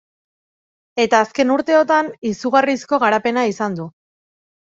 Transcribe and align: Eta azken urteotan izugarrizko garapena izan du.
Eta 1.03 1.19
azken 1.25 1.53
urteotan 1.55 2.09
izugarrizko 2.31 3.01
garapena 3.05 3.45
izan 3.53 3.79
du. 3.83 3.87